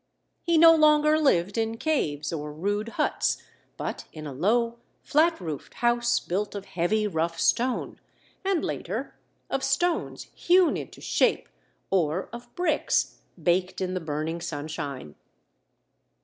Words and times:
He 0.41 0.57
no 0.57 0.73
longer 0.73 1.19
lived 1.19 1.59
in 1.59 1.77
caves 1.77 2.33
or 2.33 2.51
rude 2.51 2.89
huts, 2.97 3.37
but 3.77 4.05
in 4.11 4.25
a 4.25 4.33
low, 4.33 4.79
flat 5.03 5.39
roofed 5.39 5.75
house 5.75 6.19
built 6.19 6.55
of 6.55 6.65
heavy, 6.65 7.05
rough 7.05 7.39
stone, 7.39 7.99
and, 8.43 8.65
later, 8.65 9.13
of 9.51 9.63
stones 9.63 10.23
hewn 10.33 10.75
into 10.75 11.01
shape 11.01 11.47
or 11.91 12.29
of 12.33 12.47
bricks 12.55 13.19
baked 13.43 13.79
in 13.79 13.93
the 13.93 13.99
burning 14.01 14.41
sunshine. 14.41 15.13